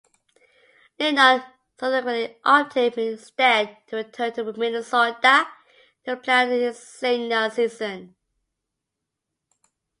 Lenard 0.97 1.43
subsequently 1.79 2.35
opted 2.43 2.97
instead 2.97 3.77
to 3.85 3.97
return 3.97 4.33
to 4.33 4.51
Minnesota 4.51 5.47
to 6.05 6.17
play 6.17 6.33
out 6.33 6.47
his 6.47 6.79
senior 6.79 7.47
season. 7.51 8.15